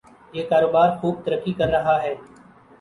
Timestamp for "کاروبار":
0.49-0.89